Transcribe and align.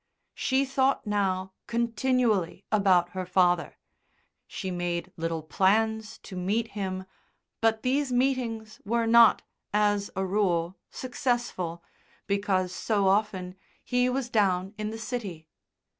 She 0.33 0.65
thought 0.65 1.05
now 1.05 1.53
continually 1.67 2.65
about 2.71 3.09
her 3.09 3.23
father. 3.23 3.77
She 4.47 4.71
made 4.71 5.13
little 5.15 5.43
plans 5.43 6.17
to 6.23 6.35
meet 6.35 6.69
him, 6.69 7.05
but 7.61 7.83
these 7.83 8.11
meetings 8.11 8.81
were 8.83 9.05
not, 9.05 9.43
as 9.71 10.09
a 10.15 10.25
rule, 10.25 10.75
successful, 10.89 11.83
because 12.25 12.73
so 12.73 13.07
often 13.07 13.53
he 13.83 14.09
was 14.09 14.27
down 14.31 14.73
in 14.75 14.89
the 14.89 14.97
city. 14.97 15.47